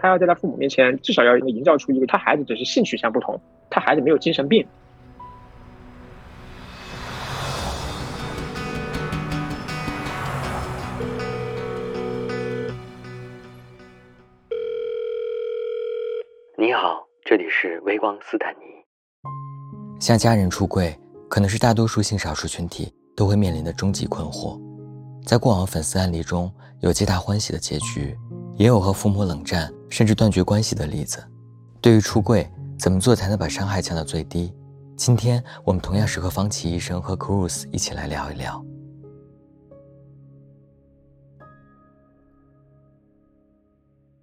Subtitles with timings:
[0.00, 4.66] 他要在他父母面前至少要营造出一个他孩子只是性取向不同，他孩子没有精神病。
[16.56, 18.60] 你好，这里是微光斯坦尼。
[20.00, 24.58] 向家人出柜，可能是大多数性少数群体都会面临的终极困惑。
[25.26, 28.16] 在过往粉丝案例中，有皆大欢喜的结局，
[28.60, 31.24] 也有和父母冷战甚至断绝关系的例子。
[31.80, 32.46] 对于出柜，
[32.78, 34.52] 怎么做才能把伤害降到最低？
[34.98, 38.62] 今天我们同样是和方琦医生和 Cruz 一起来聊一聊。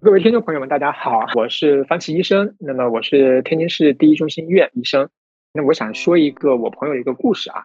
[0.00, 2.54] 各位听众朋友们，大家好，我是方琦医生。
[2.60, 5.08] 那么我是天津市第一中心医院医生。
[5.52, 7.64] 那我想说一个我朋友一个故事啊。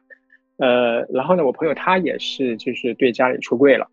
[0.58, 3.88] 呃，然后呢，我朋友他也是，就是对家里出柜了。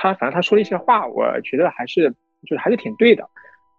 [0.00, 2.08] 他反正他说了一些话，我觉得还是
[2.46, 3.22] 就是还是挺对的。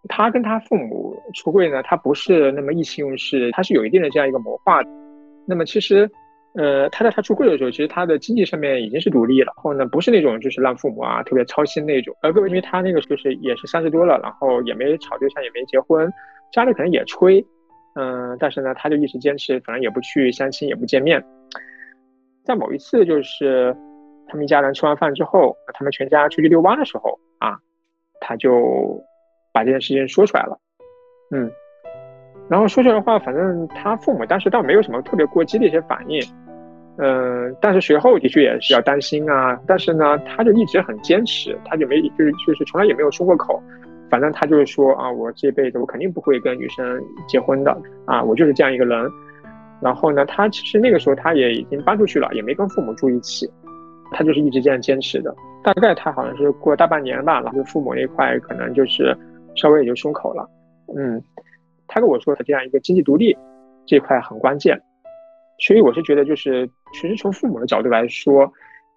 [0.08, 4.80] 他跟他父母出柜呢，他不是那么意气用事，他是有一定的这样一个谋划。
[5.46, 6.08] 那么其实，
[6.54, 9.52] 呃，他在他出柜的时候，其实他的经济上面已经是独立了。
[9.56, 12.14] 然后呢，不是那种就是让父母啊特别操心那种。
[12.22, 16.08] 呃，各位，因为他那个就是也是三十多了，然后也没吵对象，也没结婚，
[16.52, 17.44] 家里可能也催，
[17.96, 21.20] 嗯，但是呢，他就一直坚持，反正也不去相亲，也不见面。
[22.44, 23.76] 在某一次，就是
[24.32, 27.58] 他们一家人吃完饭之后，他们全家出去遛弯的时候啊，
[28.18, 28.98] 他就
[29.52, 30.58] 把这件事情说出来了，
[31.32, 31.52] 嗯，
[32.48, 36.18] 然后说出来的话，反正他父母当时倒没有什么特别过激的一些反应，
[36.96, 43.62] 嗯，但是随后的确也是要担心啊，但是呢，他就一直很坚持，他就没就是就是从来也没有说过口，
[44.08, 49.06] 反正他就是说啊，我这辈子我肯定不会跟女生结婚的啊，我就是这样一个人。
[49.82, 53.50] 然后呢，他其实那个时候他也已经搬出去了，也没跟父母住一起，
[54.12, 55.34] 他就是一直这样坚持的。
[55.64, 59.16] 大概他好像是过了大半年吧，然后父母那块可能就是
[59.56, 60.48] 稍微也就松口了。
[60.94, 61.22] 嗯，
[61.88, 63.36] 他跟我说的这样一个经济独立
[63.86, 64.80] 这块很关键，
[65.58, 68.52] 所以我是觉得就是其实从父母的角度来说，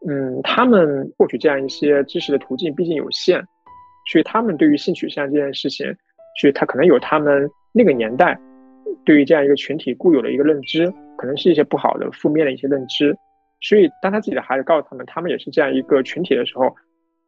[0.07, 3.43] 嗯，他们获取这样一些知识的途径毕竟有限，
[4.11, 5.85] 所以他们对于性取向这件事情，
[6.41, 8.39] 所以他可能有他们那个年代。
[9.03, 13.15] 对于这样一个群体固有的一个认知，可能是一些不好的、负面的一些认知，
[13.67, 16.75] 所以当他自己的孩子告诉他们，他们也是这样一个群体的时候，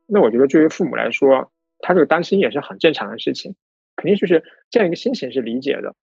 [0.06, 3.56] 那我觉得作为父母来说，他这个担心也是很正常的事情，
[3.96, 5.96] 肯定就是这样一个心情是理解的，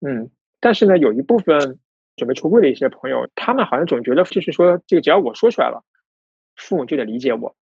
[0.00, 1.78] 嗯，但是呢，有一部分
[2.16, 5.84] 准备出柜的一些朋友，他们好像总觉得就是说，这个只要我说出来了，
[6.56, 7.54] 父母就得理解我。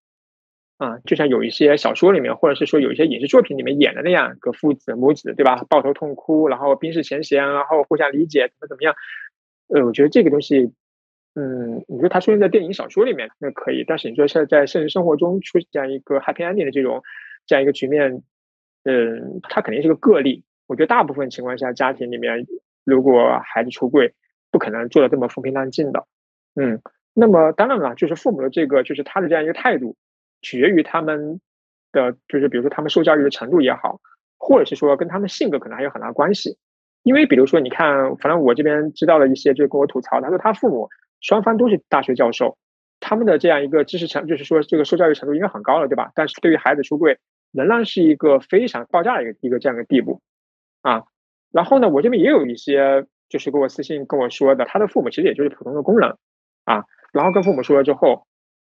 [0.76, 5.64] 啊，就像有一些小说里面，或者是说有一些影视作品里面演的那样，个父子母子，对吧？
[5.68, 8.96] 抱头痛哭，然后冰释前嫌，然后互相理解，怎么怎么样？
[9.68, 10.72] 呃，我觉得这个东西，
[11.34, 17.02] 嗯，你说它出现在电影、小说里面那可以，但是你说现在在现实生活中出这样一个 happy ending 的这种
[17.46, 18.22] 这样一个局面，
[18.84, 20.44] 嗯，它肯定是个个例。
[20.66, 22.46] 我觉得大部分情况下，家庭里面
[22.84, 24.14] 如果孩子出柜，
[24.50, 26.06] 不可能做的这么风平浪静的。
[26.54, 26.80] 嗯，
[27.12, 29.96] 那么当然了，就是父母的这个，就是他的这样一个态度。
[30.42, 31.40] 取决于他们
[31.90, 33.98] 的，就是比如说他们受教育的程度也好，
[34.38, 36.58] 或者是说跟他们性格可能还有很大关系。
[37.02, 40.88] 因为比如说，你看，反正我这边知道的一些，就跟我吐槽，他说他父母
[41.24, 42.58] 双方都是大学教授，
[43.00, 46.12] 他们的这样一个知识程，就是说这个受教育程度应该很高了，对吧？
[46.14, 47.18] 但是对于孩子出柜，
[47.50, 50.20] 仍然是一个非常爆炸的一个一个这样的地步
[50.82, 51.04] 啊。
[51.50, 56.16] 然后呢，我这边也有一些就是给我私信跟我说的，他的父母其实也就是普通的工人
[56.64, 58.26] 啊，然后跟父母说了之后，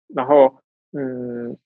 [0.08, 0.60] 然后
[0.92, 1.58] 嗯。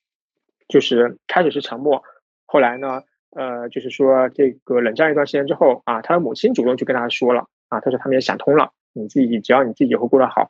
[0.69, 2.03] 就是开始是沉默，
[2.45, 10.49] 后来呢，呃，就是说这个冷战一段时间之后啊，他的母亲主动去跟他说了啊，他说他们也想通了，你自己只要你自己以后过得好，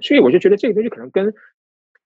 [0.00, 1.34] 所以我就觉得这个东西可能跟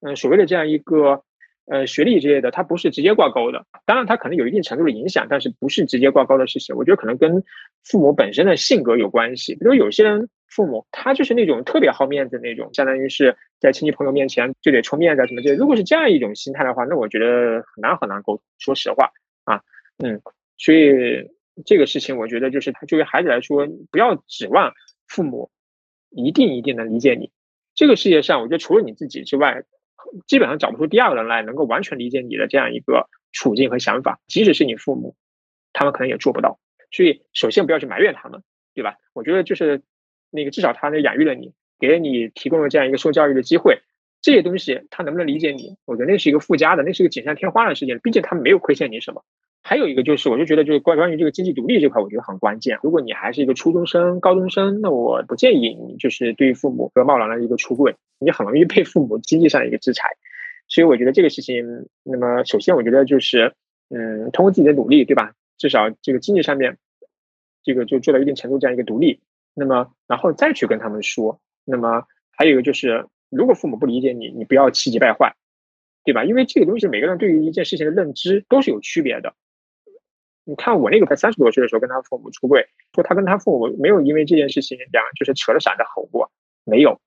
[0.01, 1.23] 嗯所谓的这样一个
[1.67, 7.43] 呃学历之类的，它不是直接挂钩的，当然它可能有一定程度的影响，但是不是直接挂钩的事情，我觉得可能跟
[7.85, 10.29] 父母本身的性格有关系，比如有些人。
[10.55, 15.55] 父母他就是那种特别好面子那种，相当于是在亲戚朋友面前就得充面子什么这。
[15.55, 18.43] 如果是这样一种心态的话，那我觉得很难很难沟通。
[18.59, 19.11] 说实话
[19.45, 19.63] 啊，
[20.05, 20.21] 嗯，
[20.59, 21.31] 所以
[21.65, 24.75] 这个事情我觉得就是作为孩子来说，不要指望
[25.09, 25.51] 父母
[26.11, 27.31] 一定一定能理解你。
[27.83, 29.65] 这个世界上，我觉得除了你自己之外，
[30.29, 34.21] 基本上找不出第二个人来能够完全理解你的这样一个处境和想法。
[34.29, 35.17] 即使是你父母，
[35.73, 36.61] 他们可能也做不到。
[36.93, 38.99] 所以，首先不要去埋怨他们，对吧？
[39.15, 39.83] 我觉得就是。
[40.35, 43.83] 那个至少他那养育了你，给了你提供了这样一个受教育的机会，
[44.23, 45.77] 这些东西他能不能理解你？
[45.85, 47.99] 我觉得那是一个附加的，那是个锦上添花的事情。
[48.03, 49.25] 毕竟他没有亏欠你什么。
[49.65, 52.79] 还有一个就是，我就觉得就是关关于这个经济独立这块，我觉得很关键。
[52.83, 60.09] 如果你还是一个初中生、高中生，那我不建议你就是对于父母和贸然的一个出柜，你很容易被父母经济上的一个制裁。
[60.69, 63.55] 所以我觉得这个事情，那么首先我觉得就是，
[63.91, 65.35] 嗯，通过自己的努力，对吧？
[65.59, 66.79] 至少这个经济上面，
[67.63, 69.21] 这个就做到一定程度这样一个独立。
[69.55, 71.41] 那么，然后再去跟他们说。
[71.65, 75.35] 那么还有一个就是，如果父母不理解你，你不要气急败坏，
[76.05, 76.25] 对吧？
[76.25, 79.35] 因为这个东西每个人对于一件事情的认知都是有区别的。
[80.45, 86.31] 你看我那个才三十多岁的时候跟他父母出柜，说他跟他父母没有因为这件事情两就是扯着嗓子吼过，
[86.65, 87.01] 没有，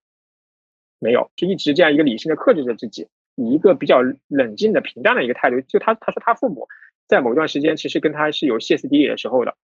[0.99, 5.61] 没有，就一直这样一个理性的克制着自己，以一个比较冷静的平淡的一个态度。
[5.61, 6.67] 就他他说他父母
[7.07, 9.55] 在某段时间其实跟他是有歇斯底里的时候的，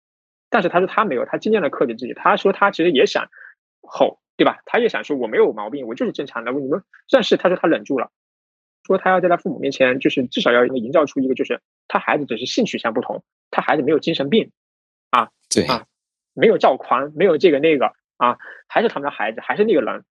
[0.50, 2.12] 但是他说他没有，他尽量的克制自己。
[2.12, 3.30] 他说他其实也想
[3.82, 4.62] 吼，对吧？
[4.64, 6.50] 他也想说我没有毛病，我就是正常的。
[6.52, 8.10] 你们但是他说他忍住了，
[8.86, 13.22] 说他要在他父母面前就是至少要营造出一个就是他孩子只是性取向不同。
[13.50, 14.50] 他孩子没有精神病，
[15.10, 15.84] 啊，对啊，
[16.32, 20.04] 没有躁狂，没有这个那个啊，还是他们的孩子，还是那个人，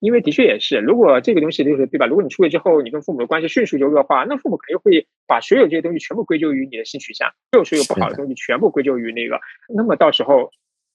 [0.00, 2.06] 因为的确也是，如果这个东西就是对吧？
[2.06, 9.38] 如果你出轨之后，你跟父母的关系迅速就恶化，那父母肯定会把所有这些东西全部归咎于你的性取向，所有所有不好的东西全部归咎于那个，
[9.68, 10.50] 那么到时候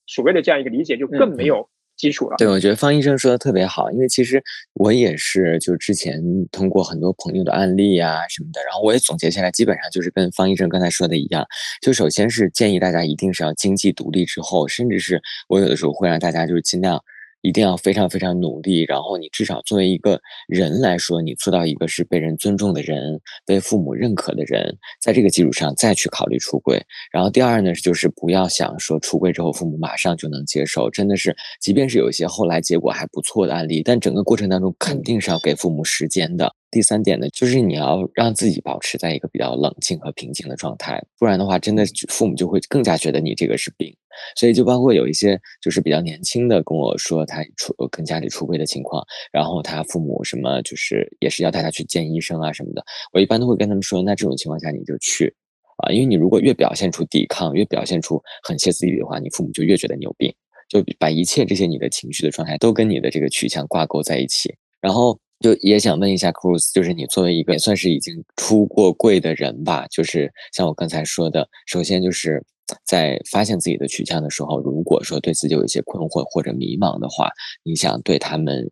[0.06, 1.70] 所谓的这样一个理解就更没有。
[2.00, 4.42] 基础了，对，我觉得方医生说的特别好，因为其实
[4.72, 6.18] 我也是，就之前
[6.50, 11.46] 通过很多朋友的案例啊什么的，然后我也总结下来，基本上就是跟方医生刚才说的一样，
[11.82, 15.20] 就首先是建议大家一定是要经济独立之后，甚至是
[15.50, 16.98] 我有的时候会让大家就是尽量。
[17.42, 26.82] 一定要非常非常努力，然后你至少作为一个人来说，你做到一个是被人尊重的人，被父母认可的人，在这个基础上再去考虑出柜。
[27.10, 36.54] 然后第二呢，就是不要想说出柜之后父母马上就能接受，真的是，即便是有一些后来结果还不错的案例，但整个过程当中肯定是要给父母时间的。
[36.70, 43.94] 第三点呢，就是你要让自己保持在一个比较冷静和平静的状态，不然的话，真的父母就会更加觉得你这个是病。
[44.36, 49.02] 所以就包括有一些就是比较年轻的跟我说他出跟家里出轨的情况，
[49.32, 55.34] 然后他父母什么就是也是要带他去见医生啊什么的，我一般都会跟他们说，那这种情况下你就去
[55.78, 60.32] 啊，因为你如果越表现出抵抗，越表现出很歇斯底里的话，你父母就越觉得你有病，
[60.68, 65.18] 就把一切这些你的情绪的状态都跟你的这个取向挂钩在一起，然后。
[65.40, 72.44] 就也想问一下 Cruz，就是你作为一个也算是已经出过柜的人吧，就是像我刚才说的，首先就是
[72.84, 77.30] 在发现自己的取向的时候，如果说对自己有一些困惑或者迷茫的话，
[77.62, 78.68] 你想对他们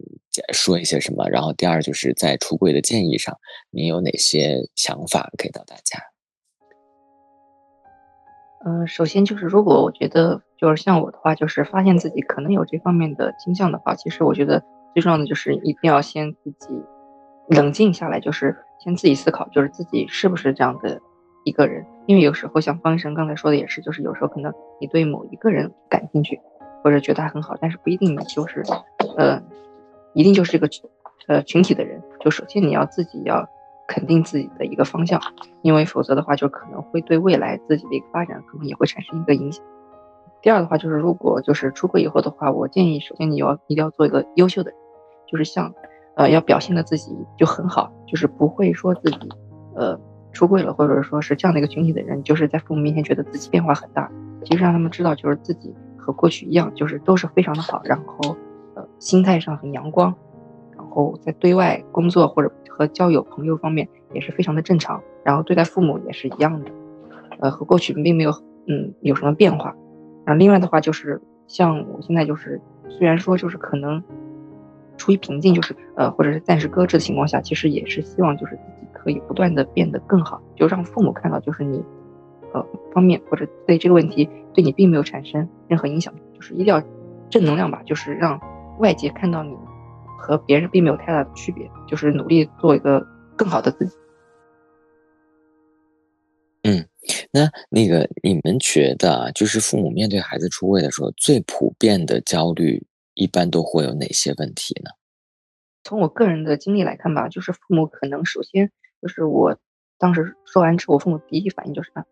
[0.53, 1.27] 说一些什么？
[1.31, 3.35] 然后第二就是在出柜的建议上，
[3.71, 5.99] 你有哪些想法给到大家？
[8.67, 14.63] 嗯，首先就是如果我觉得就是像我的话，就是发现自己可能有这方面的倾向的话，其实我觉得。
[14.95, 16.83] 最重要的就是一定要先自己
[17.49, 21.01] 冷静下来，就是先自己思考，就是自己是不是这样的
[21.45, 21.85] 一个人。
[22.07, 26.41] 因为有时候像方医生刚才说的也是，就是有时候可能你对某一个人感兴趣，
[26.83, 28.63] 或者觉得他很好，但是不一定就是，
[29.17, 29.43] 呃，
[30.15, 30.69] 一定就是这个
[31.27, 32.03] 呃群体的人。
[32.21, 33.47] 就首先你要自己要
[33.87, 35.21] 肯定自己的一个方向，
[35.63, 39.65] 因为否则的话就可能会对未来自己的一个发展可能也会产生一个影响。
[40.41, 44.79] 第二的话就是，如果就是出柜以后的话，我建议首先你要一定要做一个优秀的人。
[45.31, 45.71] 就是像，
[46.17, 49.29] 呃，要表现的自己就很好，就是不会说自己，
[49.75, 50.01] 呃，
[50.33, 54.11] 出柜了，或者说是这样的一个群体的人，就是在父母面前觉得自己变化很大。
[54.43, 58.35] 其实让他们知道，就是自己和过去一样，就是都是非常的好，然后，
[58.75, 60.15] 呃，心态上很阳光，
[60.75, 66.71] 然后在对外工作或者和交友朋友方面也是非常的正常，然后对待父母也是一样的，
[67.41, 68.31] 呃，和过去并没有，
[68.67, 69.77] 嗯，有什么变化。
[70.29, 74.03] 然后另外的话就是，像我现在就是，虽然说就是可能。
[74.99, 81.81] 处于瓶颈，就是呃，或者是暂时搁置的情况下，其实也是希望就是自己可以不断的变得更好，就让父母看到，就是你，
[82.53, 86.83] 呃，方面或者对这个问题对你并没有产生任何影响，就是一定要
[87.31, 88.41] 正能量吧，就是让
[88.81, 89.57] 外界看到你
[90.19, 93.07] 和别人并没有太大的区别，就是努力做一个
[93.37, 93.97] 更好的自己。
[97.33, 102.87] 那那个你们觉得，就是父母面对孩子出柜的时候，最普遍的焦虑？
[103.15, 104.91] 一般都会有哪些问题呢？
[105.83, 108.71] 从我个人的经历来看吧，就是父母可能首先
[109.03, 109.59] 就是我
[109.99, 112.05] 当时说完之后，我父母第一反应就是啊，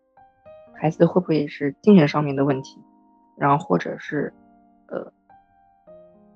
[0.75, 2.77] 孩子会不会是精神上面的问题，
[3.37, 4.33] 然后或者是
[4.89, 5.13] 呃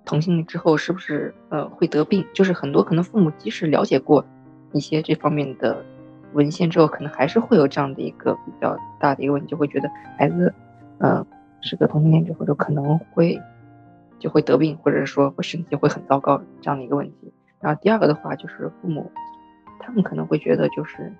[0.05, 2.25] 同性之后是不是呃会得病？
[2.33, 4.25] 就是很多可能父母即使了解过
[4.71, 5.83] 一些这方面的
[6.33, 10.53] 文献之后，可能还是会有这样的一个比较大的一个问题，就会觉得孩子
[10.99, 11.25] 嗯
[11.61, 13.41] 是个同性恋之后就可能会。
[14.19, 17.33] 就会得病，或者说会身体会很糟糕这样的一个问题。
[17.59, 19.11] 然后第二个的话就是父母，
[19.79, 21.11] 他们可能会觉得就是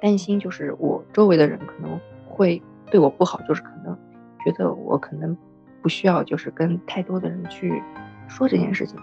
[0.00, 3.98] 担心，就是我周围的人可能会对我不好，就是可能
[4.44, 5.36] 觉得我可能
[5.82, 7.82] 不需要就是跟太多的人去
[8.28, 8.96] 说这件事情，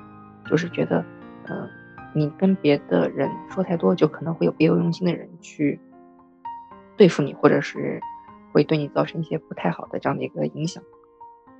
[0.45, 1.03] 就是觉得，
[1.49, 1.69] 嗯，
[2.13, 5.79] 你跟别的人说太多，就可能会有别有用心的人去
[6.97, 7.99] 对付你，或者是
[8.51, 10.83] 会对你造成一些不太好的这样的一个影响。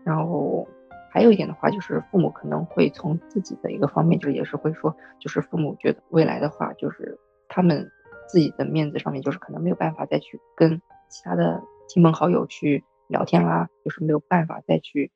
[0.04, 0.68] 然后
[1.12, 7.90] 还有一点的话，就是父母可能会从自己的一个方面，就是也是会说，就是父母觉得未来的话，就是他们
[8.28, 15.12] 自己的面子上面，就是可能没有办法再去跟其他的亲朋好友去聊天啦，就是没有办法再去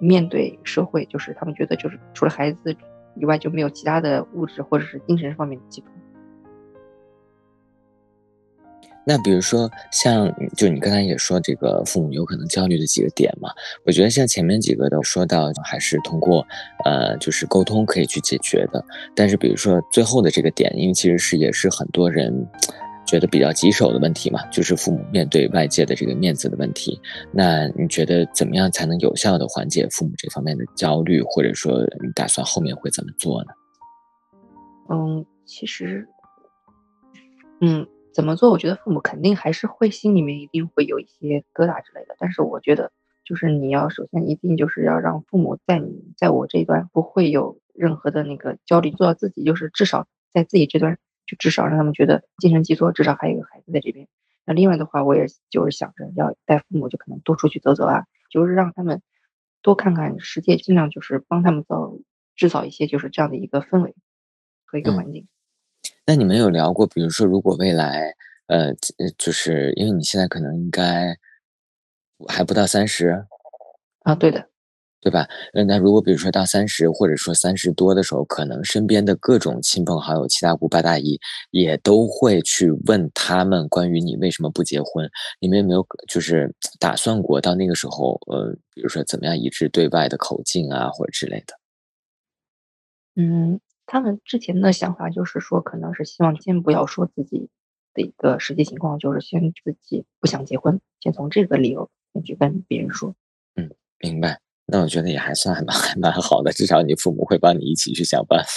[0.00, 2.76] 面对社会，就是他们觉得就是除了孩子
[3.16, 5.90] 以外，就没有其他的物质或者是精神方面的寄托。
[9.08, 13.50] 那比如说，像就你刚才也说这个父母有可能焦虑的几个点嘛，
[13.84, 16.44] 我觉得像前面几个都说到，还是通过
[16.84, 18.84] 呃就是沟通可以去解决的。
[19.14, 22.34] 但是比如说最后的这个点，因为其实是也是很多人
[23.06, 27.00] 觉得比较棘手的问题嘛，就是父母面对外界的这个面子的问题。
[27.32, 33.52] 那你觉得怎么样才能有效的缓解父母这方面的焦虑，或者说你打算后面会怎么做呢？
[34.90, 36.08] 嗯，其实，
[37.60, 37.86] 嗯。
[38.16, 38.48] 怎么做？
[38.48, 42.16] 我觉得父母肯定还是会心里面一定会有一些疙瘩之类的。
[42.18, 42.90] 但是我觉得，
[43.26, 50.96] 就是你要首先一定就是要让父母在你在我这一段不会有任何的那个焦虑，做到自己就是至少在自己这段
[51.26, 54.08] 就至少让他们觉得精神寄托，至少还有一个孩子在这边。
[54.44, 59.02] 那另外的话，我也就是想着要带父母就可能多出去走走啊，就是让他们
[59.60, 61.98] 多看看世界，尽量就是帮他们造
[62.36, 63.96] 制造一些就是这样的一个氛围
[64.64, 65.26] 和一个环境。
[66.06, 68.14] 那你们有聊过，比如说，如果未来，
[68.46, 68.72] 呃，
[69.18, 71.16] 就是因为你现在可能应该
[72.28, 73.26] 还不到三十
[74.00, 74.48] 啊，对的，
[75.06, 75.24] 对吧？
[75.52, 81.16] 那如果比如说到三十，或者说三十多的时候，可能身边的各种亲朋好友、七大姑八大姨
[81.52, 85.08] 也都会去问他们关于你为什么不结婚。
[85.40, 91.54] 你们有没有就是打算过到那个时候，呃，比如说怎么样一致对外的口径啊，或者之类的？
[93.14, 93.60] 嗯。
[93.88, 97.48] 他们之前的想法就是说，可能是希望先不要说自己
[97.94, 103.14] 的一个实际情况，就是先自己不想结婚，先从这个理由先去跟别人说。
[103.54, 103.70] 嗯，
[104.00, 104.40] 明白。
[104.66, 108.48] 那我觉得也还算蛮还蛮好的，至少你父母会帮你一起去想办法。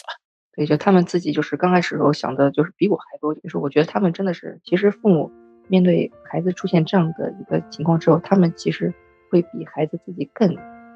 [0.56, 3.34] 对，就他们自己就是刚开始时候想的，就是比我还多。
[3.36, 5.32] 就是我觉得他们真的是，其实父母
[5.68, 8.94] 面对孩子出现这样的一个情况之后，他们其实
[9.30, 10.56] 会比孩子自己更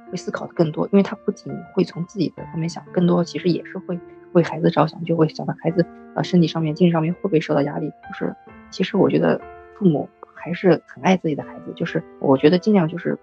[0.10, 4.00] 会思考的更多，因为他不仅会从自己的方面想，更多其实也是会。
[4.34, 7.88] 为孩子着想，就会想到孩子，呃，身体上面、精神上面会不会受到压力？
[7.88, 8.36] 就是，
[8.72, 9.40] 其实我觉得
[9.78, 11.72] 父母还是很爱自己的孩子。
[11.76, 13.16] 就是我觉得尽量就是，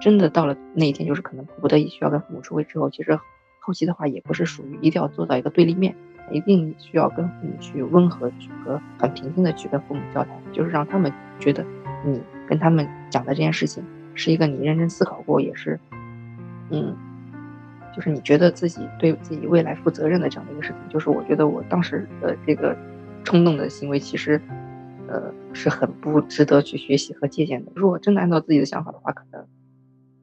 [0.00, 3.18] 真的到了那一天，就是可能迫不得已需要跟父母出轨之后，其实
[3.60, 5.94] 后期的话也不是属于一定要做到一个对立面，
[6.30, 11.64] 一定需要跟父母去温和去和很平静的去跟父母交谈，就是让他们觉得
[12.04, 13.84] 你跟他们讲的这件事情
[14.14, 15.78] 是一个你认真思考过，也是，
[16.70, 16.96] 嗯。
[17.94, 22.76] 就是你觉得自己对自己未来负责任的这样的一个事情，就是我觉得我当时的这个
[23.22, 24.40] 冲动的行为，其实，
[25.06, 27.70] 呃，是很不值得去学习和借鉴的。
[27.76, 29.43] 如果真的按照自己的想法的话，可能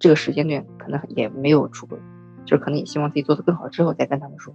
[0.01, 1.99] 这个时间段可能也没有出轨，
[2.43, 4.51] 就是可能也希望自己做得更好之后再跟他们说。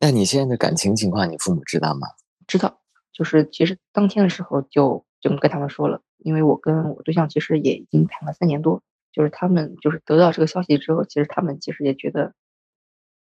[0.00, 2.08] 那你现在的感情情况，你父母知道吗？
[2.46, 2.80] 知道，
[3.12, 6.00] 就是其实当天的时候就就跟他们说了。
[6.16, 8.82] 因为我跟我对象其实也已经谈了三年多，
[9.12, 12.32] 就是他们就是得到这个消息之后，其实他们其实也觉得，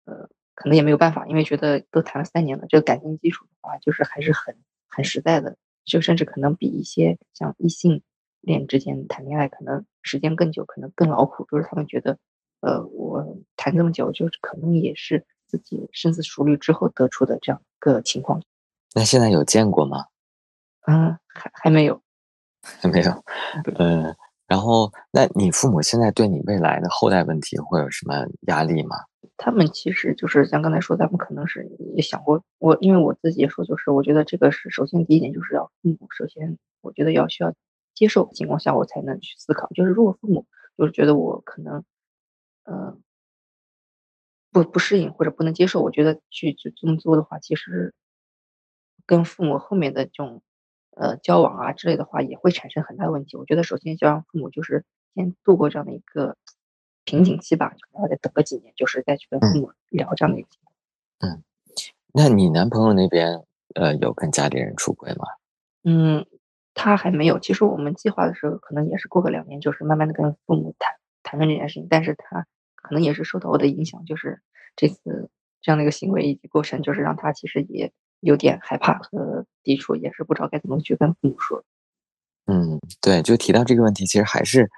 [0.05, 4.59] 呃，可能也没有办法，因为觉得都谈了三年了，这个感情基础的话，就是还是很
[4.94, 8.02] 很实在的，就甚至可能比一些像异性
[8.40, 11.46] 恋之间谈恋爱可能时间更久，可能更劳苦。
[11.50, 12.18] 就是他们觉得，
[12.61, 18.42] 呃，我谈这么久，就是可能也是自己深思熟虑之后得出的这样一个情况。
[18.94, 20.04] 那现在有见过吗？
[20.87, 22.00] 嗯，还还没有。
[22.80, 23.25] 还没有，
[23.78, 24.14] 嗯，
[24.46, 28.94] 然后，那你父母现在对你未来的后代问题会有什么压力吗？
[29.37, 37.55] 他们其实就是像刚才说，他们可能是也想过我，因为我自己也说，就是我觉得这个是首先第一点就是要父母首先，我觉得要需要
[37.95, 39.69] 接受情况下，我才能去思考。
[39.75, 40.47] 就是如果父母
[40.77, 41.85] 就是觉得我可能，
[42.65, 42.97] 呃，
[44.51, 47.95] 不不适应或者不能接受，我觉得去就这么做的话，其实
[49.07, 50.43] 跟父母后面的这种。
[50.95, 53.39] 呃，交往啊之类的话也会产生很大的问题。
[53.39, 54.85] 我觉得首先就让父母就是
[55.15, 56.37] 先度过这样的一个
[57.04, 60.75] 瓶颈期吧，然后再等个几年，就是再去跟父母聊这样的一个情况。
[61.21, 61.42] 嗯，
[62.12, 63.42] 那你男朋友那边
[63.75, 65.25] 呃有跟家里人出轨吗？
[65.85, 66.26] 嗯，
[66.75, 67.38] 他还没有。
[67.38, 71.87] 其实我们计划的时候可能也是过个两年，就是慢慢的跟父母谈谈论这件事情。
[71.88, 74.40] 但是他可能也是受到我的影响，就是
[74.76, 75.30] 这次
[75.61, 77.92] 这样的一个行为以及过程，就是让他其实也。
[78.25, 81.64] 有点害怕和抵触，也是不知道该怎么去跟父母说。
[82.47, 84.71] 嗯，对，就提到这个问题，其实还是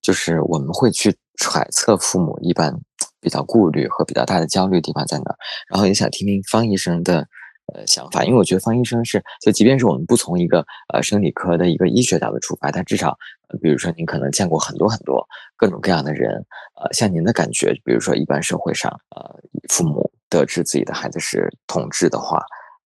[0.00, 1.12] 就是我们会去
[1.42, 2.72] 揣测父母一般
[3.20, 5.36] 比较顾虑和比较大的焦虑地方在哪儿，
[5.68, 7.26] 然后也想听听方医生的
[7.74, 13.18] 呃想法，因为我觉得方医生是，就即便是我们不从一个呃生理科的一个医学角度出发，他至少，
[13.60, 16.32] 比如说您可能见过很多很多各种各样的人，
[16.80, 19.34] 呃，像您的感觉，比如说一般社会上，呃，
[19.68, 22.40] 父母得知自己的孩子是同志的话，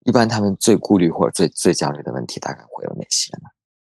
[0.04, 3.49] 一般他们最顾虑或者最最焦虑的问题大概会有哪些呢？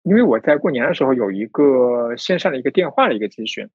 [0.04, 3.68] 因为我在过年的时候有一个线上的一个电话的一个咨询。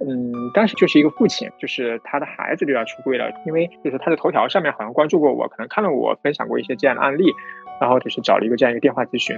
[0.00, 7.32] 嗯，当时就是一个父亲，就是他的孩子就要出柜了，因为就是他的头条上面好像关注过我，可能看到我分享过一些这样的案例，
[7.80, 9.36] 然后就是找了一个这样一个电话咨询。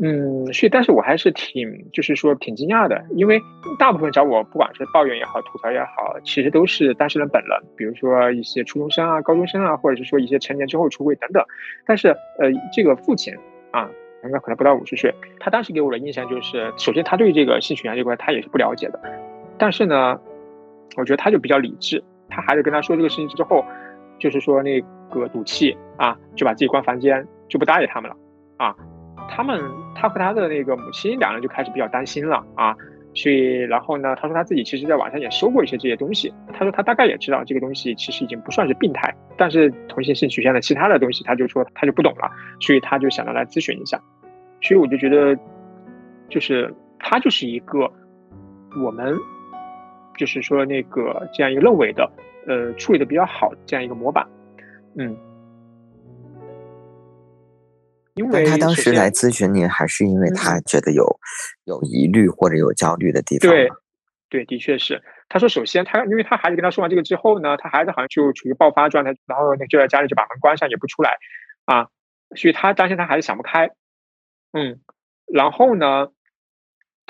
[0.00, 3.40] 嗯，所以但是我还是挺就是说挺惊讶的，因为
[3.80, 11.44] 大部分找我不管是抱怨也好，吐槽也好，其实都是当事人本人，比如说一些初中生啊、高中生啊，或者是说一些成年之后出柜等等。
[11.84, 13.34] 但是呃，这个父亲
[13.72, 13.90] 啊，
[14.22, 19.00] 应该可能不到五十岁，他当时给我的印象就是，首先他对这个性取向这块他也是不了解的。
[19.58, 20.18] 但是呢，
[20.96, 22.02] 我觉得他就比较理智。
[22.30, 23.64] 他孩子跟他说这个事情之后，
[24.18, 28.16] 就是说那个赌气啊，就把自己关房间，就不搭理他们了
[28.58, 28.76] 啊。
[29.30, 29.60] 他们
[29.94, 32.76] 他和他的那个母亲两人就开始比较担心了啊。
[33.14, 36.32] 所以然后呢，他说他自己其实在网上也搜过一些这些东西。
[36.52, 43.98] 他说他大概也知道这个东西其实已经不算是病态，但是同性性取向的其他的东西，他就说他就不懂了，所以他就想着来咨询一下。
[44.60, 45.36] 所以我就觉得，
[46.28, 47.90] 就是他就是一个
[48.84, 49.16] 我们。
[50.18, 52.10] 就是说，那个这样一个漏尾的，
[52.46, 54.26] 呃，处理的比较好这样一个模板，
[54.96, 55.16] 嗯，
[58.14, 61.06] 因为他当时来咨询您，还是因为他觉得有
[61.64, 63.48] 有疑虑或者有焦虑的地方。
[63.48, 63.70] 对，
[64.28, 65.00] 对，的确是。
[65.28, 71.16] 他说，首先他因为他孩子跟他说完这个之后呢，他孩子好像就处于爆发状态，然后呢就在家里就把门关上，也不出来
[71.64, 71.86] 啊，
[72.34, 73.70] 所以他担心他孩子想不开，
[74.52, 74.80] 嗯，
[75.32, 76.08] 然后呢。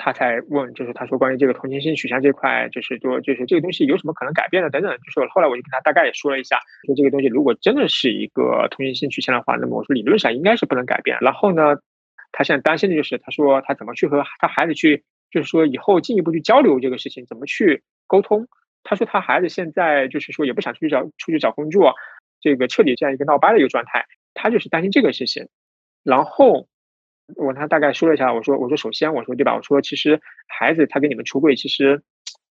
[0.01, 4.97] 他才问，就是他说关于这个同情心取向这块，就是说，就是这个东西有什么可能改变的等等。
[4.99, 11.17] 就是后来我就跟他大概也说了一下，说这个东西如果真的是一个同情心取向的话，那么我说理论上应该是不能改变。
[11.19, 11.75] 然后呢，
[12.31, 18.47] 他现在担心的就是，他说他怎么去和他孩子去，就是说以后进一步去交流这个事情，怎么去沟通。
[18.83, 21.93] 他说他孩子现在就是说也不想出去找出去找工作，
[22.39, 25.49] 这个彻底这样一个闹掰的一个状态，他就是担心这个事情。
[26.05, 26.69] 然后。
[27.35, 29.55] 我跟他大概说了一下，我说我说首先我说对吧？
[29.55, 32.01] 我说其实孩子他跟你们出柜，其实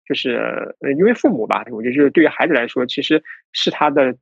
[0.07, 4.17] 就是呃因为父母吧，我觉得就是对于孩子来说，其实是他的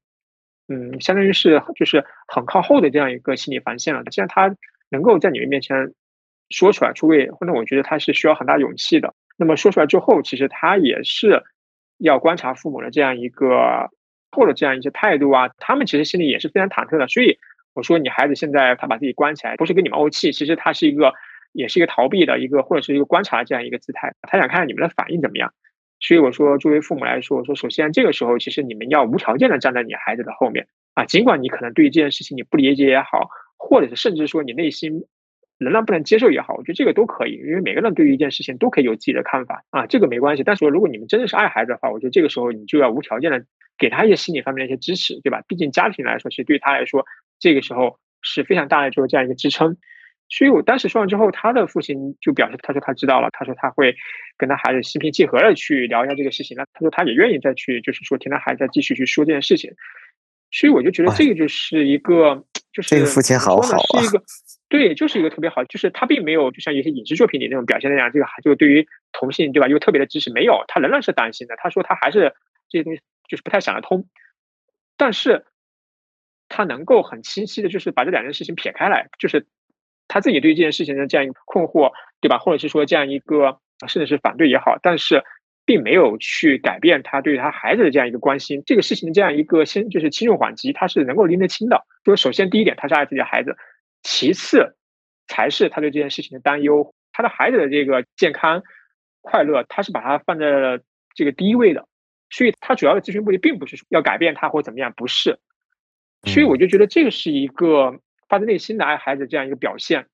[0.68, 4.02] 嗯，相当于是就是很靠后的这样一个心理防线了。
[4.04, 4.54] 既然他
[4.90, 5.92] 能够在你们面前
[6.50, 9.14] 说出来出柜，那我觉得他是需要很大勇气的。
[9.36, 11.42] 那么说出来之后，其实他也是
[11.98, 13.90] 要观察父母的这样一个
[14.30, 17.38] 后的这样一些态度啊，他们其实心里也是非常忐忑的，所以。
[17.74, 21.12] 我说你孩子现在他把自己关起来，不是跟你们怄气，其实他是一个，
[21.52, 25.52] 也是一个逃避的一个，或者是一个观察这样一个姿态，他想看看你们的反应怎么样。
[26.00, 35.04] 所以我说，作为父母来说，我说首先这个时候，其实你们要无条件的站在你孩子的后面啊，尽管你可能对于这件事情你不理解也好，或者是甚至说你内心
[35.58, 40.42] 仍然不能接受也好，我觉得这个都可以，因为每个人对于一件事情都可以有自己的看法啊，这个没关系。
[40.42, 43.44] 但是说如果你们真的是爱孩子的话，我觉得这个时候你就要无条件的
[43.78, 45.42] 给他一些心理方面的一些支持，对吧？
[45.48, 47.06] 毕竟家庭来说，其实对他来说。
[47.44, 49.76] 这个时候是非常大的，就是这样一个支撑。
[50.30, 53.94] 所以我当时说完之后，他的父亲就表示，他说他知道了，他说他会
[54.38, 56.56] 跟他孩子心平气和的去聊一下这个事情。
[56.56, 59.74] 那他说他也愿意再去，就是说听他孩子再继续去说这件事情。
[60.50, 64.22] 所以我就觉得这个就是一个，就是这个父亲好好啊，是一个
[64.70, 71.56] 对，就是一个特别好，就是他并没有就像有些影视作品里那种表现那样，这个就对于同性对吧，又特别的支持，没有，他仍然是担心的。
[71.58, 72.32] 他说他还是
[72.70, 74.08] 这些东西就是不太想得通，
[74.96, 75.44] 但是。
[76.56, 79.44] 他能够很清晰的，就是把这两件事情撇开来，就是
[80.06, 81.90] 他自己对这件事情的这样一个困惑，
[82.20, 82.38] 对吧？
[82.38, 85.24] 或者是说这样一个甚至是反对也好，但是
[85.66, 88.62] 并没有去改变他对他孩子的这样一个关心。
[88.66, 91.84] 这个事情的这样一个先就是轻重缓急，他是能够拎得清的。
[92.04, 93.50] 就是首先第一点，他是爱自己的孩子；
[94.04, 94.76] 其次
[95.26, 98.62] 才是他对这件事情的担忧，他的孩子的这个健康
[99.22, 100.78] 快乐，他是把它放在了
[101.16, 101.88] 这个第一位的。
[102.30, 105.40] 所以，他主要的咨询目的并不是要改变他或怎么样，不是。
[106.26, 107.92] 所以我就觉得这个是一个
[108.28, 110.06] 发自内心的爱孩子这样一个表现。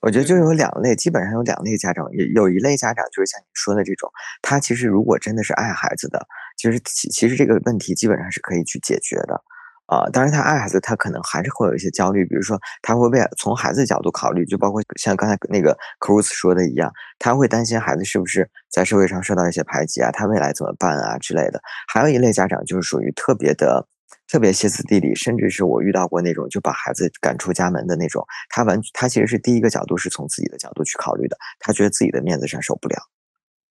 [0.00, 4.10] 我觉得就有两类，基本上有两类家长，有有一类家长就是像你说的这种，
[4.42, 6.26] 他其实如果真的是爱孩子的，
[6.58, 9.42] 其实其其实这个问题基本上是可以去解决的。
[9.86, 21.62] 啊，当然他爱孩子，他可能还是会有一些焦虑，比如说他会为从孩子的角度考虑，就包括像刚才那个 Cruz 说的一样，他会担心孩子是不是在社会上受到一些排挤啊，他未来怎么办啊之类的。
[21.88, 23.86] 还有一类家长就是属于特别的。
[24.34, 28.26] 特别歇斯底里，甚至是我遇到过那种就把孩子赶出家门的那种。
[28.48, 32.96] 他完，他其实是第一个角度是从自己的角度去考虑的，他觉得自己的面子上受不了。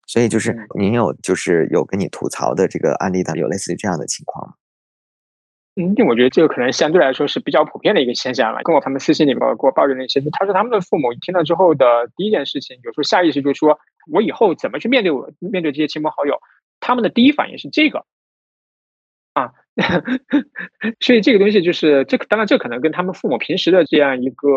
[0.05, 4.53] 所以就是您有就是有跟你吐槽的这个案例当中有类似于这样的情况吗？
[5.77, 8.61] 嗯，我觉得这个可能相对来说是比较普遍的一个现象了。
[8.63, 13.79] 跟我他们私信里面给我抱怨那些，他说他们的父母听了之后的第一件事情，有时候下意识就说
[14.13, 16.37] ：“我以后怎么去面对我面对这些亲朋好友？”
[16.79, 18.05] 他们的第一反应是这个啊，
[20.99, 24.47] 所以这个东西就是这当然这可能跟他们父母平时的这样一个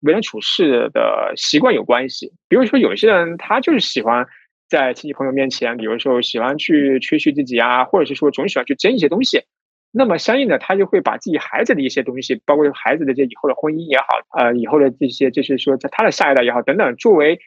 [0.00, 2.32] 为人处事的习惯有关系。
[2.48, 4.26] 比如说有些人他就是喜欢
[4.68, 9.42] 在亲戚朋友面前，比如说喜欢去吹嘘自己啊，或者是说总喜欢去争一些东西。
[9.92, 14.06] 那么相应的，他就会把自己孩子的一些东西，包括孩子的这以后的婚姻也好，
[14.38, 17.40] 呃，以后的这些就是说在他的下一代也好等等，作为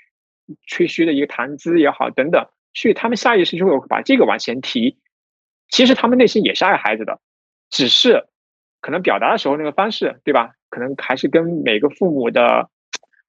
[0.68, 4.98] 吹嘘的一个谈资也好等等，所以他们下意识就会把这个往前提。
[5.70, 7.20] 其实他们内心也是爱孩子的，
[7.70, 8.26] 只是
[8.82, 10.52] 可能表达的时候那个方式，对吧？
[10.70, 12.70] 可能还是跟每个父母的，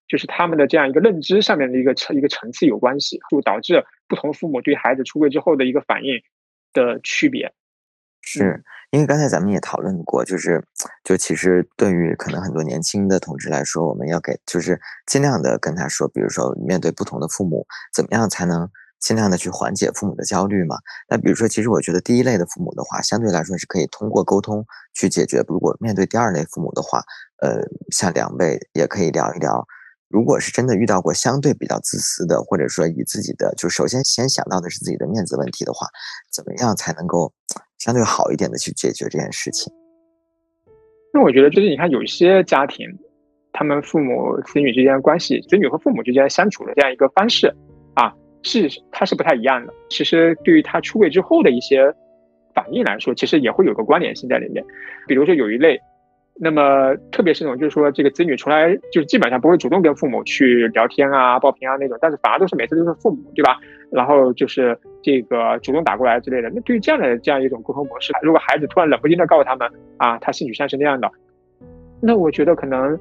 [0.08, 6.22] 就是他们的这样一个认知上面的一个层一个层次有关系，就导致不同父母对孩子出柜之后的一个反应
[6.72, 7.52] 的区别。
[8.22, 10.64] 是因为刚才咱们也讨论过，就是
[11.02, 18.66] 就其实对于可能很多年轻的同志来说，我们要给就是尽量的跟他说，比如说面对不同的父母，怎么样才能
[19.04, 20.76] 尽量的去缓解父母的焦虑嘛？
[21.10, 24.64] 那比如说，其实我觉得第一类的父母的话，相对来说是可以通过沟通
[24.94, 25.44] 去解决。
[25.46, 27.02] 如果面对第二类父母的话，
[27.42, 29.62] 呃，像两位也可以聊一聊。
[30.08, 35.86] 如果是真的遇到过相对比较自私的，或者说以自己的就首先先想到的是自己的面子问题的话，
[36.32, 37.32] 怎么样才能够
[37.78, 39.72] 相对好一点的去解决这件事情？
[41.12, 42.86] 那我觉得就是你看有一些家庭，
[43.52, 47.54] 他们父母子女之间的关系，子女和父母之间相处的这样一个方式
[47.94, 49.74] 啊，是它是不太一样的。
[49.88, 51.92] 其实对于他出柜之后的一些
[52.54, 54.64] 反应来说，其实也会有个关联性在里面。
[55.08, 55.80] 比如说有一类。
[56.36, 63.56] 那么，特别是那种，就是说，这个子女从来就是基本上不会主动跟父母去聊天啊、报平安那种，但是反而都是每次都是父母，对吧？
[63.92, 66.50] 然后就是这个主动打过来之类的。
[66.52, 71.08] 那对于这样的这样一种沟通模式，如果孩子突然冷不丁的告诉他们啊，他性取向是那样的，
[72.02, 72.98] 那我觉得可能，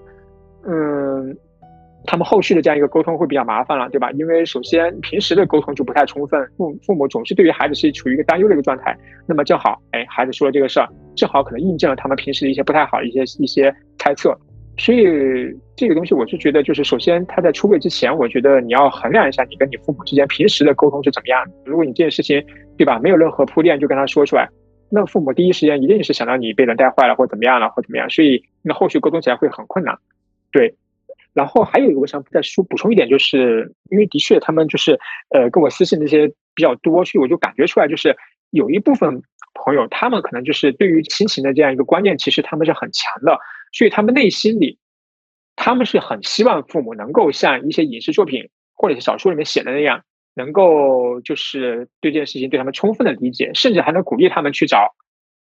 [0.68, 1.36] 嗯。
[2.06, 4.12] 他们后续的这样一个沟通会比较麻烦了，对吧？
[4.12, 8.98] 因为首先平时的沟通就不太充分，父父母总是对于孩子是处于一个担忧的一个状态。
[9.26, 14.38] 那么正好，哎，孩子说了这个事儿，正好可能印证了他们平时的一些不太好的一些一些猜测。
[14.78, 15.06] 所以
[15.76, 21.46] 这个东西，我是觉得，就是首先他在出柜之前，我觉得你要衡量一下你跟你父母之间平时的沟通是怎么样。
[21.64, 22.44] 如果你这件事情，
[22.76, 24.50] 对吧，没有任何铺垫就跟他说出来，
[24.90, 29.96] 那父母第一时间一定是想到你被人带坏了或怎么样了或怎么样，所以那后续沟通起来会很困难，
[30.52, 30.76] 对。
[31.34, 38.16] 然后还有一个，我想再说补充一点，就是因为的确他们就是呃跟我私信那些比较多，所以我就感觉出来，就是
[38.52, 39.22] 有一部分
[39.54, 43.40] 朋友，他们可能就是对于亲情的这样一个观念，其实他们是很强的，
[43.72, 44.78] 所以他们内心里，
[45.56, 50.04] 他们是很希望父母能够像一些影视作品或者是小说里面写的那样，
[50.36, 54.94] 能够就是对这件事情对他们充分的理解，甚至还能鼓励他们去找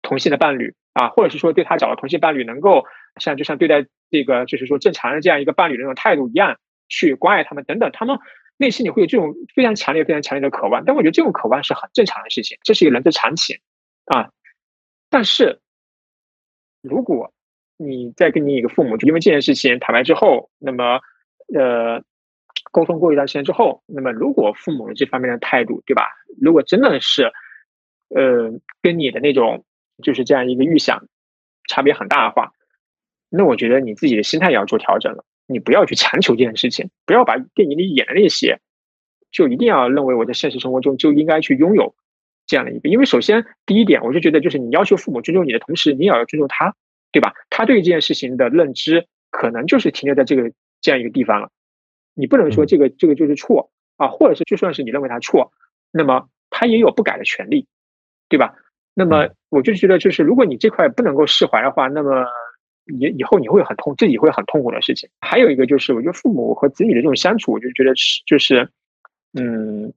[0.04, 2.86] 同性的伴侣啊，或者是说对他找到同性伴侣能够
[3.20, 3.88] 像就像对待。
[4.14, 8.20] 这个就是说，正常的这样一个伴侣的那种态度一样，去关爱他们等等，他们
[8.58, 10.86] 内心里会有这种非常强烈、非常强烈的渴望。
[10.86, 13.58] 但我觉得这种渴望是很正常的事情，这是一个人之常情
[14.06, 14.30] 啊。
[15.10, 15.62] 但是，
[16.84, 17.34] 如果
[17.78, 21.02] 你在跟你一个父母就因为这件事情坦白之后，那么
[21.56, 22.04] 呃
[22.72, 26.12] 沟通过一段时间之后，那么如果父母的这方面的态度，对吧？
[26.40, 27.32] 如果真的是
[28.10, 28.52] 呃
[28.84, 29.66] 跟你的那种
[30.02, 31.08] 就是这样一个预想
[31.68, 32.54] 差别很大的话。
[33.30, 38.60] 那我觉得你自己的心态也要做调整了，你不要去强求这件事情，不要把电影里演的那些，
[39.32, 41.96] 就一定要认为我在现实生活中就应该去拥有
[42.46, 42.90] 这样的一个。
[42.90, 46.76] 因为首先第一点，我就觉得就是你要求父母尊重你的同时，你也要尊重他，
[47.12, 47.34] 对吧？
[47.50, 51.50] 他对这件事情的认知可能就是停留在这个这样一个地方了，
[52.14, 55.52] 你不能说这个这个就是错啊，或者是就算是你认为他错，
[55.92, 57.68] 那么他也有不改的权利，
[58.30, 58.54] 对吧？
[58.94, 62.26] 那么我就觉得就是如果你这块不能够释怀的话，那么。
[62.86, 65.10] 以以后你会很痛，自己会很痛苦的事情。
[65.22, 68.70] 还有一个就是，我觉得父母和子女的这种相处，我就觉得是就是，
[69.40, 69.94] 嗯，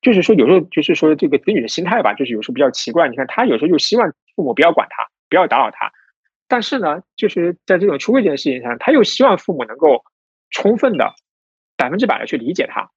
[0.00, 3.08] 就是说有时候就是说这个子女的心态吧，就是有时候比较奇怪。
[3.08, 5.92] 你看他有时候又希望父母不要管他，不要打扰他，
[6.46, 10.04] 但是呢，就是在这种出柜这件事情上，他又希望父母能够
[10.50, 11.12] 充分的、
[11.76, 12.90] 百分之百的去理解他，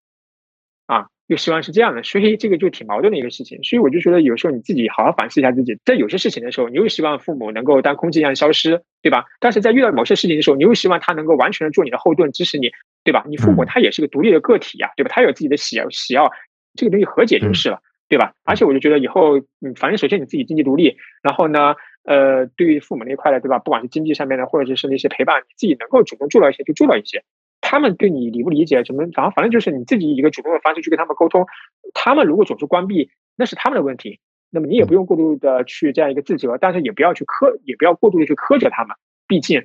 [0.86, 1.10] 啊。
[1.28, 3.64] 又希望是这样的，所以这个就挺矛盾的一个事情。
[3.64, 9.26] 所以我就觉得有时候你自己好好反思一下自己，在有些事情的时候，你又希望父母能够当空气一样消失，对吧？
[9.40, 12.72] 但是在遇到某些事情的时候，你又希望他能够完全的做你的后盾，支持你，
[13.04, 13.26] 对吧？
[13.28, 15.10] 你父母他也是个独立的个体呀，对吧？
[15.12, 16.30] 他有自己的喜喜好，
[16.76, 18.34] 这个东西和解就是了，对吧？
[18.44, 23.58] 而且我就觉得以后，嗯，反正首先你自己经济独立，然后呢，呃，对于父母那一块的，对吧？
[23.58, 27.24] 不管是经济上面的，或者是那些陪伴，你自己能够主动做到一些就做到一些。
[27.68, 31.48] 他们对你理不理解，怎么，然后反正就是你自己以一个主动的方式去跟他们沟通。
[31.96, 34.20] 他们如果总是关闭，那是他们的问题。
[34.52, 38.96] 那么你也不用过度的去这样一个自责，但是也不要去苛，也不要过度的去苛责他们，
[39.28, 39.64] 毕竟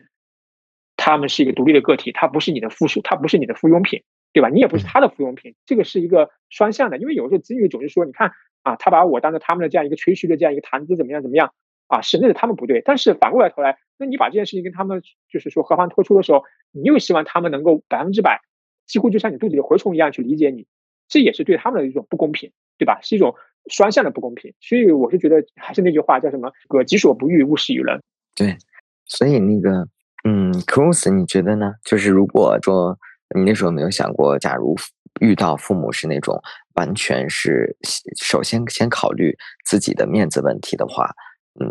[0.97, 4.49] 他们是一个独立的个体，他不是你的附属，他不是你的附庸品，对吧？
[4.49, 8.33] 你也不是他的附庸品，这个是一个双向的，因为有时候子女总是说，你看
[8.63, 11.53] 啊，他把我当做他们的这样一个吹嘘的这样一个谈资，怎么样怎么样
[11.90, 18.40] 啊，是那是他们不对，但是反过来头来，那你把这件事情跟他们就是说和盘托出的时候，你又希望他们能够百分之百，
[18.87, 20.66] 几乎就像你肚子里蛔虫一样去理解你，
[21.09, 23.00] 这也是对他们的一种不公平，对吧？
[23.03, 23.35] 是一种。
[23.70, 26.50] 双向的不公平，所以我是觉得还是那句话，叫什么？
[26.66, 28.03] 个己所不欲，勿施于人。
[28.35, 28.57] 对，
[29.05, 29.87] 所以那个，
[30.24, 31.74] 嗯，Cruz，你觉得呢？
[31.85, 32.98] 就是如果说
[33.37, 34.74] 你那时候没有想过，假如
[35.20, 36.40] 遇到父母是那种
[36.76, 37.76] 完全是
[38.18, 41.11] 首先先考虑自己的面子问题的话，
[41.59, 41.67] 嗯，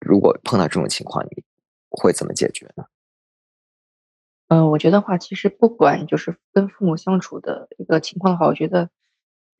[0.00, 1.44] 如果碰到这种情况，你
[1.88, 2.86] 会怎么解决呢？
[4.48, 8.90] 嗯，我觉得话，其实不管就是跟父母相处的一个情况的话，我觉得。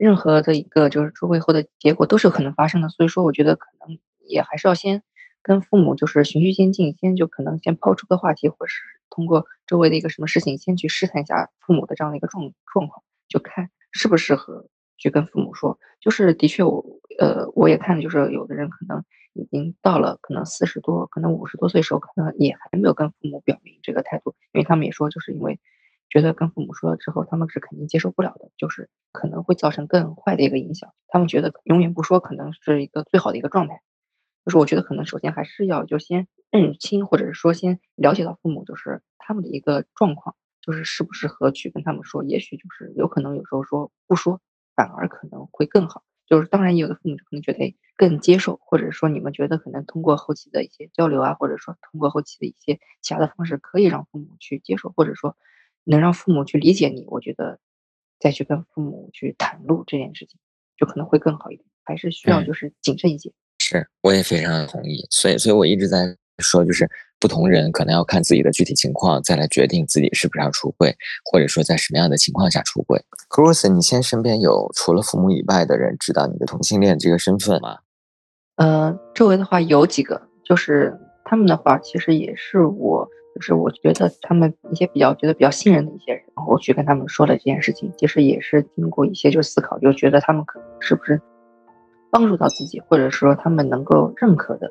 [0.01, 5.03] 任何的一个就是出柜后的结果都是有可能发生的，所以说我觉得可能也还是要先
[5.43, 8.81] 跟父母就是循序渐进，先就可能先抛出个话题，或是
[9.11, 14.69] 通过周围的一个什么事情先去试探一下父母的这样的一个状状况，就看适不适合
[15.01, 15.81] 去跟父母说。
[15.99, 16.85] 就是的确我
[17.19, 25.59] 呃我也看就是有的人可能已经到了可能四十多，可能五十多岁时候，可能也还没有跟父母表明这个态度，因为他们也说就是因为。
[26.13, 30.93] 觉得跟父母说了之后，他们是肯定接受不了的，就是可能会造成更坏的一个影响。
[31.07, 33.81] 他们觉得永远不说可能是一个最好的一个状态。
[34.45, 42.25] 就是我觉得可能首先还是要就先认清，或者是说先了解到父母就是他们的一个状况，就是适不适合去跟他们说。
[42.25, 44.41] 也许就是有可能有时候说不说
[44.81, 46.03] 反而可能会更好。
[46.27, 55.37] 就是当然有的父母可能觉得更接受，或者说你们觉得可能通过后期的一些交流啊，或者说通过后期的一些其他的方式，可以让父母去接受，或者说。
[55.85, 57.59] 能让父母去理解你，我觉得
[58.21, 60.39] 再去跟父母去袒露这件事情，
[60.77, 61.67] 就可能会更好一点。
[61.83, 63.33] 还是需要就是谨慎一些。
[63.59, 65.07] 是，我也非常同意。
[65.11, 66.89] 所以，所以我一直在说，就是
[67.21, 70.97] 不同人可能要看自己的具体情况，再来决定自己是不是要出柜，
[71.31, 73.01] 或者说在什么样的情况下出柜。
[73.29, 77.79] Cruz，你现在身边有除了父母以外的人知道你的同性恋这个身份吗？
[78.57, 83.09] 呃，周围的话有几个，就是他们的话，其实也是我。
[83.33, 91.19] 就是我觉得他们一些比较觉得比较信任的一些人，然后我去跟他们说了这件事情，其实也是经过一些就思考，就觉得他们可能是不是
[92.11, 94.69] 帮助到自己，或者说他们能够认可的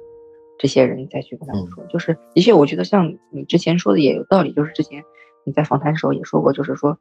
[0.59, 1.83] 这些人再去跟他们说。
[1.87, 5.03] 就是的确，我觉得像你之前说的也有道理，就是之前
[5.43, 6.99] 你在访谈的时候也说过，就是说，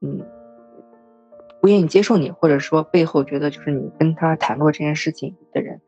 [0.00, 0.20] 嗯，
[1.60, 5.80] 不愿意接受你，或者说背后觉得就是你跟他谈过这件事情的人，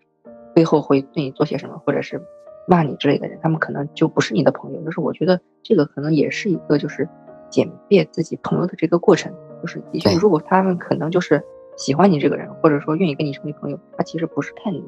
[0.53, 2.21] 背后会对你做些什么，或者是。
[2.69, 4.81] 骂你之类的人，他们可能就不是你的朋友。
[4.85, 7.09] 就是我觉得这个可能也是一个就是
[7.49, 9.35] 鉴别自己朋友的这个过程。
[9.61, 11.43] 就是的确，如果他们可能就是
[11.77, 14.85] 喜欢你这个人，或者说愿意跟你成为朋友，他其实不是看你，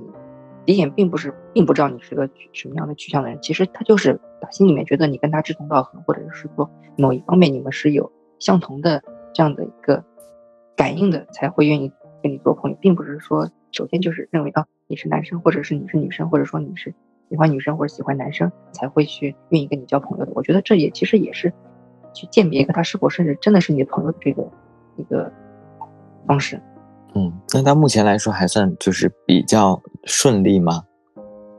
[0.66, 3.38] 李显并不是并不知道你是个什么样的取向的人。
[3.42, 10.04] 其实他就是打心里面觉得你跟他志同道合，或者是说某一方面你们是有相同的这样的一个
[10.76, 16.94] 感应的，才会愿意跟你做朋友，并不是说首先就是认为啊你是男生，或者是你是女生，或者说你是。
[17.30, 21.50] 喜欢女生或者喜欢男生才会去愿意跟你交朋友的，我觉得这也其实也是
[22.12, 24.46] 去鉴别一个他是否甚至真的是你的朋友的这个
[24.96, 25.32] 一个
[26.26, 26.60] 方式。
[27.14, 30.84] 嗯，那到目前来说还算就是比较顺利吗？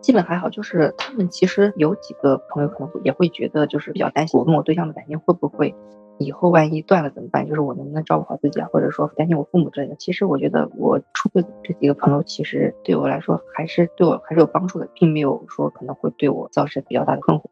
[0.01, 5.73] 基本还好，就是他们其实有几个朋友可能会也会觉得就是比较担心我跟我对象的感情会不会。
[6.19, 7.47] 以后万一断了怎么办？
[7.47, 8.67] 就是我能不能照顾好自己啊？
[8.71, 9.95] 或者说担心我父母之类的。
[9.95, 17.45] 其实我觉得我出柜这几个朋友，其实对我来说还是对我还是有帮助的，并没有说可能会对我造成比较大的困惑。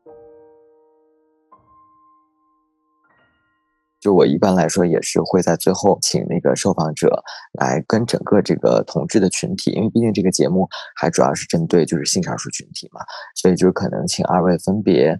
[4.01, 13.01] 就我一般来说也是会在最后请那个受访者来跟整个这个同志的群体，因为毕竟这个节目还主要是针对就是性少数群体嘛，
[13.35, 15.17] 所以就可能请二位分别。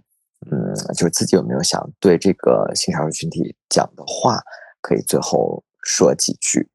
[0.50, 4.40] 嗯，就是自己有没有想对这个性少数群体讲的话，
[4.80, 6.68] 可以最后说几句。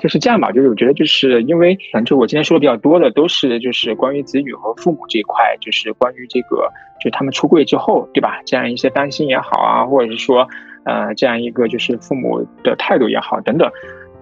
[0.00, 6.68] 就是这样吧，就是我觉得，就是因为反正我今天说的比较多的都是就是关于子女和父母这一块，就是关于这个，
[7.00, 8.40] 就他们出柜之后，对吧？
[8.46, 10.48] 这样一些担心也好啊，或者是说，
[10.84, 13.70] 呃，这样一个就是父母的态度也好等等。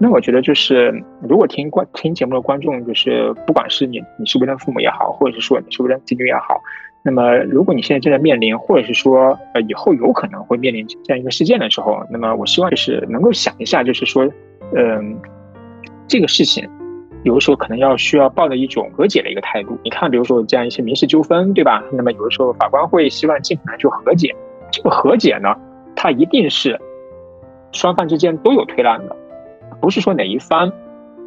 [0.01, 0.93] 那我觉得就是，
[1.29, 6.61] 如果听观听节目的观众，就是不管是你你是为人父母也好，或者是说你是为人子女也好。
[7.03, 14.29] 那么，如果你现在正在面临，或者是说，呃，以后有可能会面临这样一个事件的时候，那么我希望就是能够想一下，就是说，
[14.77, 15.17] 嗯，
[16.09, 16.69] 这个事情，
[17.23, 19.79] 有的时候可能要需要抱着一种和解的一个态度。
[19.85, 21.85] 你看，比如说这样一些民事纠纷，对吧？
[21.93, 24.35] 那么有的时候法官会希望尽可能去和解。
[24.73, 25.55] 这个和解呢，
[25.95, 26.81] 它一定是
[27.73, 29.15] 双方之间都有退让的，
[29.81, 30.73] 不是说哪一方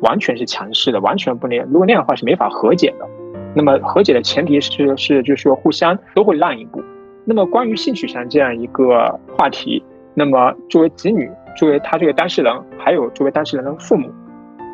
[0.02, 1.66] 完全是强势的，完全不那样。
[1.68, 3.08] 如果那样的话是没法和解的。
[3.54, 6.82] 那么和解的前提是是就是说互相都会让一步。
[7.26, 14.10] 那么关于性取向这样一个话题，那么作为子女，作为他这个当事人，还有作为当事人的父母，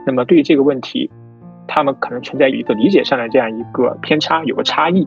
[0.07, 1.11] 那么对于这个问题，
[1.67, 5.05] 他们可能存在一个理解上的这样一个偏差，有个差异，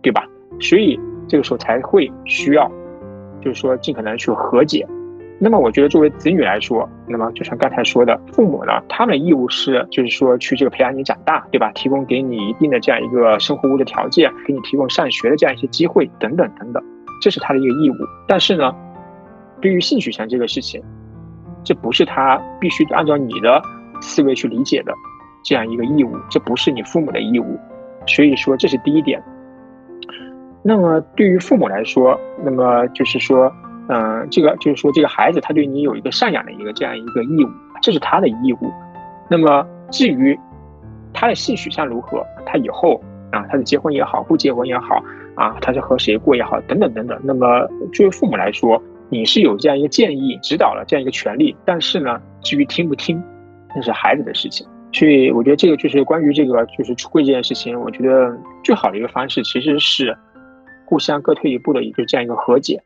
[0.00, 0.24] 对吧？
[0.58, 2.66] 所以这个时候才会需要，
[3.42, 4.84] 就是说尽可能去和解。
[5.38, 11.70] 那么我觉得，作为子女来说，那么就像刚才说的，父母呢，他们的义务是，就是说去这个培养你长大，对吧？
[11.74, 16.82] 提供给你一定的这样一个生活物的条件，给你提供上学的这样一些机会，等等等等，
[17.20, 17.94] 这是他的一个义务。
[18.26, 18.74] 但是呢，
[19.60, 20.82] 对于性取向这个事情，
[21.62, 23.62] 这不是他必须按照你的
[24.00, 24.92] 思维去理解的
[25.42, 27.58] 这样一个义务，这不是你父母的义务。
[28.06, 29.22] 所以说，这是第一点。
[30.62, 33.52] 那么对于父母来说，那么就是说。
[33.90, 37.48] 嗯，这个就是说，这个孩子他对你有一个赡养的一个这样一个义务，
[37.80, 38.70] 这是他的义务。
[39.30, 40.38] 那么至于
[41.14, 43.00] 他的性取向如何，他以后
[43.32, 45.02] 啊，他的结婚也好，不结婚也好
[45.34, 47.18] 啊，他是和谁过也好，等等等等。
[47.24, 53.22] 那么作为父母来说，你是有这样一个建议、指导了这样一个权利，但是呢，至于听不听，
[53.78, 54.66] 那是孩子的事情。
[54.92, 60.16] 所以我觉得这个就是关于这个就是出柜这件事情，我觉得最好的一个方式其实是
[60.86, 62.82] 互相各退一步的一个这样一个和解。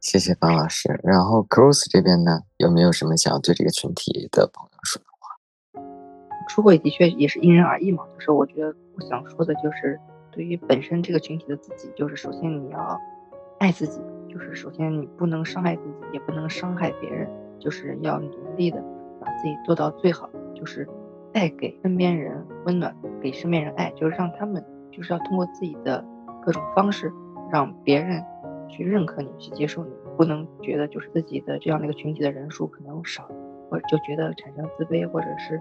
[0.00, 1.00] 谢谢方老师。
[1.04, 6.46] 然后 Cross 这边呢，有没有什么想要对这个群体的朋友说的话？
[6.48, 8.04] 出轨的确也是因人而异嘛。
[8.14, 10.00] 就是我觉得我想说的就是，
[10.32, 12.98] 对于本身这个群体的自己，就是首先你要
[13.60, 17.28] 爱自己，就是首先你不能伤害自己，也不能伤害别人，
[17.60, 18.82] 就是要努力的
[19.20, 20.88] 把自己做到最好，就是
[21.32, 26.04] 带给身边人温暖，给身边人爱，就是让他们就是要通过自己的
[26.42, 27.12] 各种方式
[27.52, 28.22] 让别人。
[28.72, 33.28] 去认可你，去接受你，不能觉得就是自己的这样的一个群体的人数可能少，
[33.68, 35.60] 或者就觉得产生自卑或者是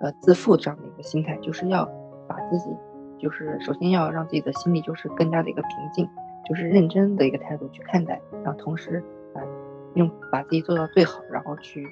[0.00, 1.84] 呃自负这样的一个心态，就是要
[2.26, 2.74] 把自己，
[3.18, 6.08] 就是首先要让自己的心里就是更加的一个平静，
[6.48, 9.44] 就是认真的一个态度去看待，然后同时啊
[9.92, 11.86] 用把自己做到最好，然后去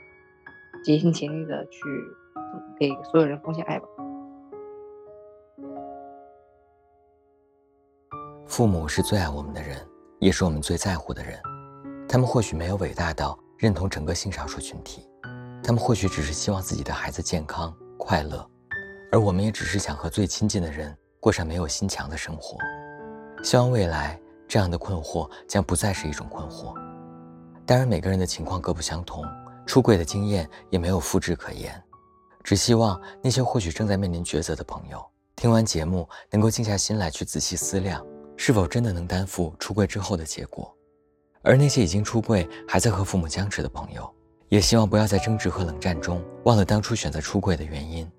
[0.84, 1.80] 竭尽全力的去
[2.78, 3.86] 给所有人奉献爱吧。
[8.46, 9.76] 父母是最爱我们的人。
[10.20, 11.40] 也是我们最在乎的人，
[12.08, 15.08] 他们或许没有伟大到认同整个性少数群体，
[15.62, 18.44] 他们或许只是希望自己的孩子健康快乐，
[19.12, 22.58] 而我们也只是想和最亲近的人过上没有心墙的生活。
[23.44, 26.74] 希望未来这样的困惑将不再是一种困惑。
[27.64, 29.24] 当然，每个人的情况各不相同，
[29.68, 31.80] 出柜的经验也没有复制可言。
[32.42, 35.04] 只希望那些或许正在面临抉择的朋友，
[35.36, 38.04] 听完节目能够静下心来去仔细思量。
[38.40, 40.74] 是否真的能担负出柜之后的结果？
[41.42, 44.08] 而那些已经出柜还在和父母僵持的朋友，
[44.48, 48.10] 也希望不要在争执和冷战中忘了当初选择出柜的原因。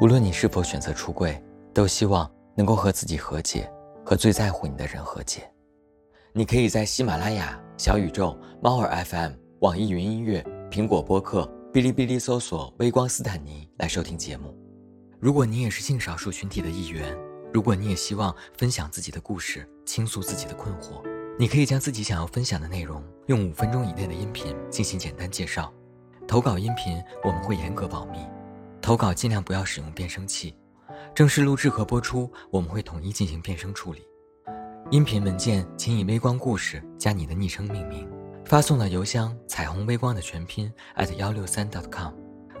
[0.00, 1.42] 无论你是否选择出柜，
[1.74, 3.70] 都希望能够和自己和解，
[4.04, 5.42] 和最在乎你的人和解。
[6.32, 14.56] 你可以在喜马拉雅、小宇宙、猫耳 FM、网易云音乐、苹果播客、哔哩哔哩搜索“微光斯坦尼”来收听节目。
[15.18, 17.12] 如果你也是性少数群体的一员，
[17.52, 21.02] 如果你也希望分享自己的故事，倾诉自己的困惑，
[21.36, 25.72] 你可以将自己想要分享的内容用五分钟以内的音频进行简单介绍。
[26.28, 28.20] 投稿音频我们会严格保密，
[28.80, 30.54] 投稿尽量不要使用变声器。
[31.12, 34.02] 正式录制和播出我们会统一进行变声处理。
[34.92, 38.08] 音频文件请以“微光故事”加你的昵称命名，
[38.50, 42.12] 发送到邮箱“彩虹微光”的全拼 at 幺六三 dot .com，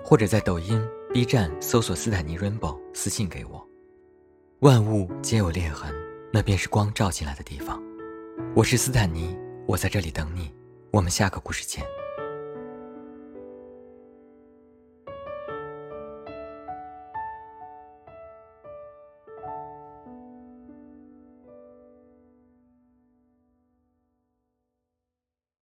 [0.04, 0.80] 或者在抖音、
[1.12, 3.68] B 站搜索“斯坦尼 Rainbow” 私信给我。
[4.60, 5.92] 万物皆有裂痕，
[6.32, 7.82] 那便是光照进来的地方。
[8.54, 10.54] 我是斯坦尼，我在这里等你。
[10.92, 11.84] 我们下个故事见。